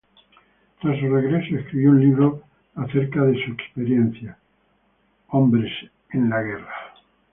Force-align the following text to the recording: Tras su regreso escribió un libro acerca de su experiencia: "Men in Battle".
Tras 0.81 0.99
su 0.99 1.07
regreso 1.13 1.55
escribió 1.57 1.91
un 1.91 1.99
libro 2.01 2.41
acerca 2.73 3.21
de 3.23 3.35
su 3.45 3.51
experiencia: 3.51 4.35
"Men 5.31 5.67
in 6.13 6.27
Battle". 6.27 6.65